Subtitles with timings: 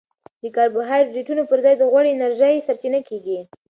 [0.41, 3.39] د کاربوهایډریټونو پر ځای غوړي د انرژي سرچینه کېږي.